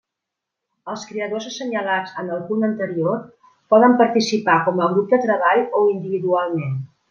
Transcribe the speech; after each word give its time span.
Els 0.93 1.03
creadors 1.09 1.49
assenyalats 1.49 2.15
en 2.23 2.31
el 2.37 2.41
punt 2.49 2.67
anterior 2.69 3.21
poden 3.75 3.95
participar 4.03 4.57
com 4.71 4.85
a 4.87 4.89
grup 4.95 5.15
de 5.15 5.21
treball 5.29 5.63
o 5.83 5.87
individualment. 5.97 6.79